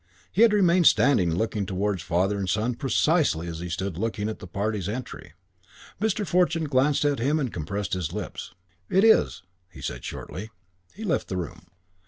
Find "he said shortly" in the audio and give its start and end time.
9.69-10.49